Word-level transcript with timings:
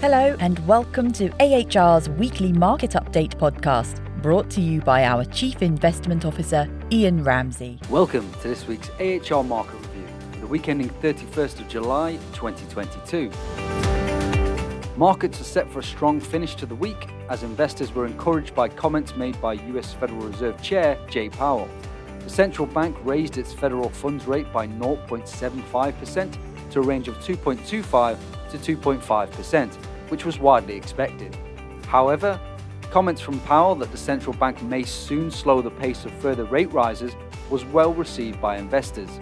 Hello, 0.00 0.34
and 0.40 0.58
welcome 0.66 1.12
to 1.12 1.28
AHR's 1.40 2.08
weekly 2.08 2.54
market 2.54 2.92
update 2.92 3.36
podcast, 3.36 4.00
brought 4.22 4.48
to 4.48 4.62
you 4.62 4.80
by 4.80 5.04
our 5.04 5.26
Chief 5.26 5.60
Investment 5.60 6.24
Officer, 6.24 6.66
Ian 6.90 7.22
Ramsey. 7.22 7.78
Welcome 7.90 8.32
to 8.32 8.48
this 8.48 8.66
week's 8.66 8.88
AHR 8.98 9.44
Market 9.44 9.74
Review 9.74 10.06
the 10.40 10.46
week 10.46 10.70
ending 10.70 10.88
31st 10.88 11.60
of 11.60 11.68
July 11.68 12.18
2022. 12.32 13.30
Markets 14.96 15.38
are 15.38 15.44
set 15.44 15.70
for 15.70 15.80
a 15.80 15.82
strong 15.82 16.18
finish 16.18 16.54
to 16.54 16.64
the 16.64 16.74
week 16.74 17.08
as 17.28 17.42
investors 17.42 17.92
were 17.92 18.06
encouraged 18.06 18.54
by 18.54 18.70
comments 18.70 19.14
made 19.16 19.38
by 19.38 19.52
US 19.52 19.92
Federal 19.92 20.20
Reserve 20.20 20.62
Chair 20.62 20.98
Jay 21.10 21.28
Powell. 21.28 21.68
The 22.20 22.30
central 22.30 22.66
bank 22.66 22.96
raised 23.04 23.36
its 23.36 23.52
federal 23.52 23.90
funds 23.90 24.26
rate 24.26 24.50
by 24.50 24.66
0.75% 24.66 26.38
to 26.70 26.78
a 26.78 26.82
range 26.82 27.08
of 27.08 27.18
2.25 27.18 28.16
to 28.50 28.76
2.5%, 28.76 29.89
which 30.10 30.24
was 30.24 30.38
widely 30.38 30.76
expected. 30.76 31.36
However, 31.86 32.38
comments 32.90 33.20
from 33.20 33.40
Powell 33.40 33.74
that 33.76 33.90
the 33.90 33.96
central 33.96 34.34
bank 34.34 34.62
may 34.62 34.82
soon 34.82 35.30
slow 35.30 35.62
the 35.62 35.70
pace 35.70 36.04
of 36.04 36.12
further 36.14 36.44
rate 36.44 36.72
rises 36.72 37.14
was 37.48 37.64
well 37.64 37.94
received 37.94 38.40
by 38.40 38.58
investors. 38.58 39.20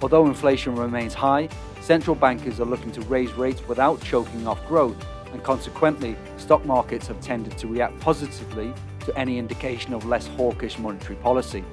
Although 0.00 0.26
inflation 0.26 0.76
remains 0.76 1.14
high, 1.14 1.48
central 1.80 2.14
bankers 2.14 2.60
are 2.60 2.64
looking 2.64 2.92
to 2.92 3.00
raise 3.02 3.32
rates 3.32 3.66
without 3.66 4.00
choking 4.02 4.46
off 4.46 4.64
growth, 4.68 4.96
and 5.32 5.42
consequently, 5.42 6.16
stock 6.36 6.64
markets 6.64 7.06
have 7.08 7.20
tended 7.20 7.56
to 7.58 7.66
react 7.66 7.98
positively 8.00 8.72
to 9.00 9.18
any 9.18 9.38
indication 9.38 9.92
of 9.92 10.04
less 10.04 10.26
hawkish 10.28 10.78
monetary 10.78 11.16
policy. 11.16 11.64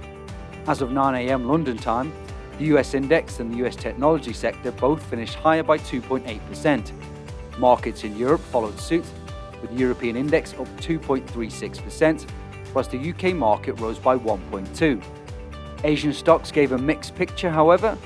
As 0.67 0.81
of 0.81 0.90
9am 0.90 1.45
London 1.45 1.77
time, 1.77 2.12
the 2.57 2.65
US 2.76 2.93
index 2.93 3.40
and 3.40 3.53
the 3.53 3.65
US 3.65 3.76
technology 3.76 4.34
sector 4.34 4.71
both 4.71 5.03
finished 5.03 5.35
higher 5.35 5.63
by 5.63 5.77
2.8%. 5.77 6.91
Markets 7.57 8.03
in 8.03 8.15
Europe 8.17 8.41
followed 8.51 8.79
suit, 8.79 9.05
with 9.61 9.71
the 9.71 9.77
European 9.77 10.15
index 10.15 10.53
up 10.53 10.67
2.36%, 10.77 12.25
whilst 12.73 12.91
the 12.91 13.09
UK 13.12 13.34
market 13.34 13.73
rose 13.79 13.97
by 13.97 14.17
1.2. 14.17 15.03
Asian 15.84 16.13
stocks 16.13 16.51
gave 16.51 16.71
a 16.71 16.77
mixed 16.77 17.15
picture, 17.15 17.49
however. 17.49 17.97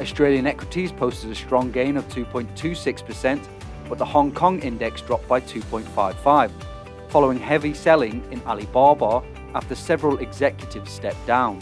Australian 0.00 0.46
equities 0.46 0.92
posted 0.92 1.30
a 1.30 1.34
strong 1.34 1.70
gain 1.72 1.96
of 1.96 2.08
2.26%, 2.08 3.46
but 3.88 3.98
the 3.98 4.04
Hong 4.04 4.32
Kong 4.32 4.60
index 4.60 5.00
dropped 5.02 5.26
by 5.26 5.40
2.55, 5.40 6.50
following 7.08 7.38
heavy 7.38 7.74
selling 7.74 8.22
in 8.30 8.40
Alibaba 8.46 9.22
after 9.54 9.74
several 9.74 10.18
executives 10.18 10.92
stepped 10.92 11.26
down. 11.26 11.58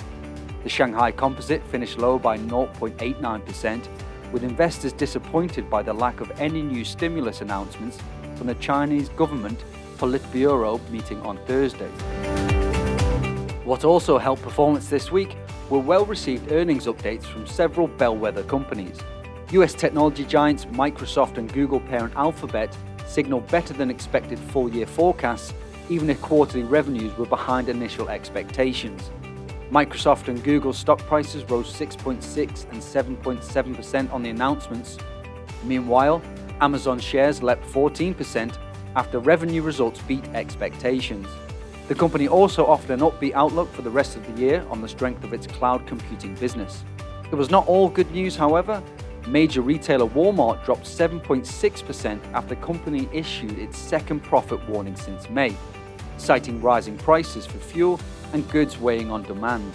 The 0.63 0.69
Shanghai 0.69 1.13
Composite 1.13 1.65
finished 1.65 1.99
low 1.99 2.19
by 2.19 2.37
0.89%, 2.39 3.89
with 4.33 4.45
investors 4.45 4.93
disappointed 4.93 5.69
by 5.71 5.83
the 5.83 5.93
lack 5.93 6.21
of 6.21 6.31
any 6.41 6.63
new 6.63 6.85
stimulus 6.85 7.41
announcements 7.41 7.99
from 8.37 8.47
the 8.47 8.55
Chinese 8.57 9.09
government 9.11 9.65
Politburo 9.99 10.79
meeting 10.91 11.21
on 11.23 11.39
Thursday. 11.47 11.89
What 13.65 13.85
also 13.85 14.19
helped 14.19 14.43
performance 14.43 14.89
this 14.89 15.11
week 15.11 15.37
were 15.71 15.79
well 15.79 16.05
received 16.05 16.53
earnings 16.53 16.87
updates 16.87 17.25
from 17.25 17.47
several 17.47 17.89
bellwether 17.89 18.45
companies. 18.45 18.99
US 19.53 19.75
technology 19.75 20.25
giants 20.25 20.67
Microsoft 20.67 21.39
and 21.39 21.53
Google 21.53 21.81
parent 21.81 22.15
Alphabet 22.17 22.77
signaled 23.07 23.47
better 23.49 23.73
than 23.73 23.91
expected 23.91 24.39
full 24.39 24.69
year 24.69 24.87
forecasts, 24.87 25.55
even 25.89 26.11
if 26.11 26.21
quarterly 26.21 26.65
revenues 26.65 27.17
were 27.17 27.27
behind 27.27 27.69
initial 27.69 28.09
expectations. 28.09 29.11
Microsoft 29.71 30.29
and 30.29 30.43
Google 30.45 30.73
stock 30.73 30.99
prices 31.01 31.43
rose 31.45 31.73
6.6 31.73 32.71
and 32.71 32.81
7.7% 32.81 34.13
on 34.13 34.23
the 34.23 34.31
announcements. 34.31 34.97
Meanwhile, 35.65 36.23
Amazon 36.61 37.01
shares 37.01 37.43
leapt 37.43 37.65
14% 37.67 38.57
after 38.95 39.19
revenue 39.19 39.63
results 39.63 40.01
beat 40.03 40.25
expectations. 40.29 41.27
The 41.89 41.95
company 41.95 42.29
also 42.29 42.65
offered 42.65 42.91
an 42.91 43.01
upbeat 43.01 43.33
outlook 43.33 43.73
for 43.73 43.83
the 43.83 43.91
rest 43.91 44.17
of 44.17 44.27
the 44.27 44.41
year 44.41 44.65
on 44.71 44.81
the 44.81 44.89
strength 44.89 45.25
of 45.25 45.33
its 45.33 45.47
cloud 45.47 45.87
computing 45.87 46.35
business. 46.35 46.85
It 47.31 47.35
was 47.35 47.51
not 47.51 47.67
all 47.67 47.89
good 47.89 48.11
news, 48.13 48.37
however. 48.37 48.83
Major 49.27 49.61
retailer 49.61 50.07
Walmart 50.07 50.65
dropped 50.65 50.85
7.6% 50.85 52.21
after 52.33 52.55
the 52.55 52.61
company 52.61 53.09
issued 53.13 53.59
its 53.59 53.77
second 53.77 54.23
profit 54.23 54.67
warning 54.69 54.95
since 54.95 55.29
May, 55.29 55.57
citing 56.17 56.63
rising 56.63 56.97
prices 56.97 57.45
for 57.45 57.59
fuel 57.59 58.01
and 58.33 58.49
goods 58.51 58.79
weighing 58.79 59.11
on 59.11 59.23
demand. 59.23 59.75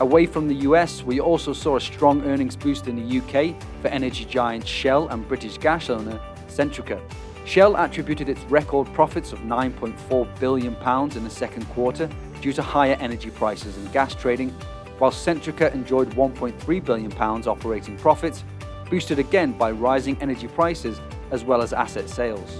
Away 0.00 0.26
from 0.26 0.46
the 0.46 0.54
US, 0.66 1.02
we 1.02 1.18
also 1.18 1.52
saw 1.52 1.76
a 1.76 1.80
strong 1.80 2.22
earnings 2.24 2.54
boost 2.54 2.86
in 2.86 2.96
the 2.96 3.18
UK 3.18 3.54
for 3.82 3.88
energy 3.88 4.24
giant 4.24 4.66
Shell 4.66 5.08
and 5.08 5.26
British 5.26 5.58
gas 5.58 5.90
owner 5.90 6.20
Centrica. 6.46 7.00
Shell 7.44 7.76
attributed 7.76 8.28
its 8.28 8.42
record 8.44 8.86
profits 8.92 9.32
of 9.32 9.40
£9.4 9.40 10.38
billion 10.38 10.74
in 10.74 11.24
the 11.24 11.30
second 11.30 11.64
quarter 11.70 12.08
due 12.40 12.52
to 12.52 12.62
higher 12.62 12.96
energy 13.00 13.30
prices 13.30 13.76
and 13.76 13.92
gas 13.92 14.14
trading, 14.14 14.50
while 14.98 15.10
Centrica 15.10 15.72
enjoyed 15.72 16.10
£1.3 16.10 16.84
billion 16.84 17.12
operating 17.12 17.96
profits, 17.96 18.44
boosted 18.90 19.18
again 19.18 19.52
by 19.52 19.70
rising 19.70 20.16
energy 20.20 20.46
prices 20.48 21.00
as 21.30 21.44
well 21.44 21.62
as 21.62 21.72
asset 21.72 22.08
sales. 22.08 22.58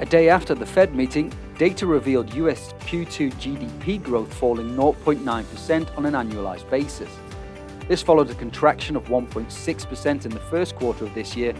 A 0.00 0.06
day 0.08 0.28
after 0.28 0.54
the 0.54 0.66
Fed 0.66 0.94
meeting, 0.94 1.32
data 1.58 1.88
revealed 1.88 2.32
US 2.34 2.72
Q2 2.80 3.32
GDP 3.34 4.00
growth 4.00 4.32
falling 4.32 4.76
0.9% 4.76 5.98
on 5.98 6.06
an 6.06 6.14
annualized 6.14 6.70
basis. 6.70 7.10
This 7.88 8.00
followed 8.00 8.30
a 8.30 8.34
contraction 8.34 8.94
of 8.94 9.06
1.6% 9.06 10.24
in 10.24 10.30
the 10.30 10.38
first 10.38 10.76
quarter 10.76 11.04
of 11.04 11.12
this 11.14 11.34
year, 11.34 11.52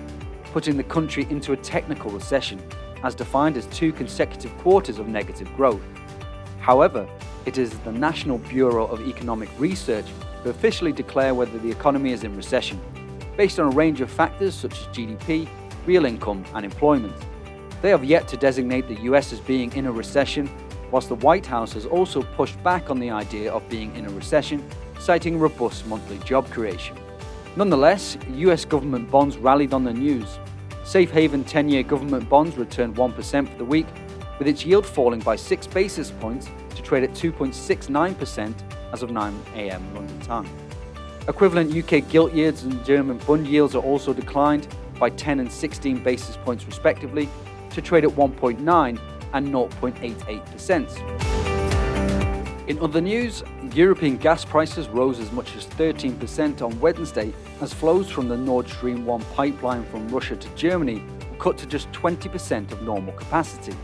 putting 0.52 0.76
the 0.76 0.84
country 0.84 1.26
into 1.30 1.52
a 1.52 1.56
technical 1.56 2.12
recession, 2.12 2.62
as 3.02 3.16
defined 3.16 3.56
as 3.56 3.66
two 3.66 3.92
consecutive 3.92 4.56
quarters 4.58 5.00
of 5.00 5.08
negative 5.08 5.52
growth. 5.56 5.82
However, 6.60 7.08
it 7.44 7.58
is 7.58 7.76
the 7.80 7.92
National 7.92 8.38
Bureau 8.38 8.86
of 8.86 9.00
Economic 9.08 9.48
Research 9.58 10.06
who 10.44 10.50
officially 10.50 10.92
declare 10.92 11.34
whether 11.34 11.58
the 11.58 11.70
economy 11.70 12.12
is 12.12 12.22
in 12.22 12.36
recession, 12.36 12.80
based 13.36 13.58
on 13.58 13.66
a 13.66 13.76
range 13.76 14.00
of 14.00 14.08
factors 14.08 14.54
such 14.54 14.78
as 14.78 14.86
GDP, 14.88 15.48
real 15.86 16.04
income, 16.04 16.44
and 16.54 16.64
employment. 16.64 17.16
They 17.80 17.90
have 17.90 18.04
yet 18.04 18.26
to 18.28 18.36
designate 18.36 18.88
the 18.88 19.00
US 19.02 19.32
as 19.32 19.40
being 19.40 19.72
in 19.74 19.86
a 19.86 19.92
recession, 19.92 20.50
whilst 20.90 21.08
the 21.08 21.14
White 21.16 21.46
House 21.46 21.72
has 21.74 21.86
also 21.86 22.22
pushed 22.22 22.60
back 22.62 22.90
on 22.90 22.98
the 22.98 23.10
idea 23.10 23.52
of 23.52 23.68
being 23.68 23.94
in 23.94 24.06
a 24.06 24.10
recession, 24.10 24.68
citing 24.98 25.38
robust 25.38 25.86
monthly 25.86 26.18
job 26.18 26.50
creation. 26.50 26.96
Nonetheless, 27.56 28.16
US 28.34 28.64
government 28.64 29.10
bonds 29.10 29.36
rallied 29.36 29.72
on 29.72 29.84
the 29.84 29.92
news. 29.92 30.38
Safe 30.84 31.10
haven 31.10 31.44
10 31.44 31.68
year 31.68 31.82
government 31.82 32.28
bonds 32.28 32.56
returned 32.56 32.96
1% 32.96 33.48
for 33.48 33.58
the 33.58 33.64
week, 33.64 33.86
with 34.38 34.48
its 34.48 34.64
yield 34.64 34.86
falling 34.86 35.20
by 35.20 35.36
6 35.36 35.66
basis 35.68 36.10
points 36.10 36.48
to 36.74 36.82
trade 36.82 37.04
at 37.04 37.10
2.69% 37.10 38.54
as 38.92 39.02
of 39.02 39.10
9 39.10 39.34
am 39.54 39.94
London 39.94 40.20
time. 40.20 40.48
Equivalent 41.28 41.74
UK 41.76 42.08
gilt 42.08 42.32
yields 42.32 42.62
and 42.62 42.84
German 42.84 43.18
bund 43.18 43.46
yields 43.46 43.74
are 43.74 43.82
also 43.82 44.12
declined 44.12 44.66
by 44.98 45.10
10 45.10 45.40
and 45.40 45.52
16 45.52 46.02
basis 46.02 46.36
points 46.38 46.64
respectively, 46.64 47.28
to 47.70 47.82
trade 47.82 48.04
at 48.04 48.10
1.9 48.10 49.00
and 49.32 49.48
0.88%. 49.48 51.28
In 52.68 52.78
other 52.80 53.00
news, 53.00 53.42
European 53.72 54.16
gas 54.18 54.44
prices 54.44 54.88
rose 54.88 55.18
as 55.20 55.32
much 55.32 55.56
as 55.56 55.66
13% 55.66 56.60
on 56.60 56.78
Wednesday 56.80 57.32
as 57.60 57.72
flows 57.72 58.10
from 58.10 58.28
the 58.28 58.36
Nord 58.36 58.68
Stream 58.68 59.06
1 59.06 59.22
pipeline 59.34 59.84
from 59.84 60.06
Russia 60.08 60.36
to 60.36 60.48
Germany 60.54 61.02
were 61.30 61.36
cut 61.38 61.56
to 61.58 61.66
just 61.66 61.90
20% 61.92 62.70
of 62.70 62.82
normal 62.82 63.14
capacity. 63.14 63.74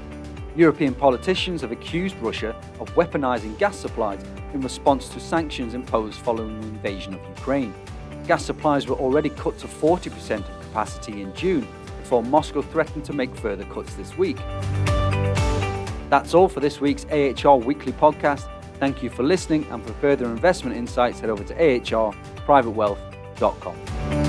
European 0.56 0.94
politicians 0.94 1.62
have 1.62 1.72
accused 1.72 2.14
Russia 2.20 2.54
of 2.78 2.94
weaponizing 2.94 3.56
gas 3.58 3.76
supplies 3.76 4.22
in 4.52 4.60
response 4.60 5.08
to 5.08 5.18
sanctions 5.18 5.74
imposed 5.74 6.18
following 6.20 6.60
the 6.60 6.68
invasion 6.68 7.14
of 7.14 7.20
Ukraine. 7.36 7.74
Gas 8.26 8.44
supplies 8.44 8.86
were 8.86 8.96
already 8.96 9.30
cut 9.30 9.58
to 9.58 9.66
40% 9.66 10.38
of 10.40 10.60
capacity 10.60 11.22
in 11.22 11.34
June, 11.34 11.66
before 12.04 12.22
Moscow 12.22 12.60
threatened 12.60 13.02
to 13.06 13.14
make 13.14 13.34
further 13.34 13.64
cuts 13.64 13.94
this 13.94 14.18
week. 14.18 14.36
That's 16.10 16.34
all 16.34 16.48
for 16.48 16.60
this 16.60 16.78
week's 16.78 17.06
AHR 17.06 17.56
Weekly 17.56 17.92
Podcast. 17.92 18.46
Thank 18.78 19.02
you 19.02 19.08
for 19.08 19.22
listening, 19.22 19.66
and 19.70 19.82
for 19.82 19.94
further 19.94 20.26
investment 20.26 20.76
insights, 20.76 21.20
head 21.20 21.30
over 21.30 21.44
to 21.44 21.54
ahrprivatewealth.com. 21.54 24.23